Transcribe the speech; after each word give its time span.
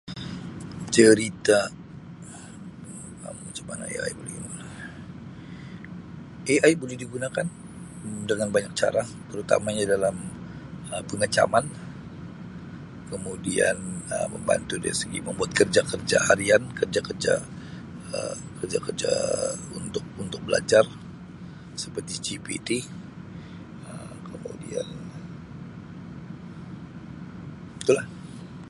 Cerita 0.95 1.59
macam 3.45 3.65
mana 3.69 3.83
AI 3.95 4.09
boleh 4.17 4.33
digunakan, 4.33 4.65
AI 6.49 6.73
digunakan 7.03 7.45
Um 8.03 8.21
dengan 8.29 8.47
banyak 8.55 8.73
cara 8.81 9.03
terutamanya 9.31 9.83
dalam 9.93 10.15
Um 10.93 11.03
pengecaman, 11.11 11.65
kemudian 13.13 13.77
Um 14.13 14.27
membantu 14.35 14.75
dari 14.83 14.97
segi 15.01 15.17
membuat 15.27 15.51
kerja-kerja 15.59 16.17
harian, 16.27 16.61
kerja-kerja 16.79 17.33
Um 18.17 18.39
kerja-kerja 18.59 19.13
untuk-untuk 19.79 20.41
belajar 20.47 20.85
seperti 21.81 22.13
GPT 22.25 22.69
Um 23.89 24.13
kemudian 24.33 24.87
tulah. 27.85 28.07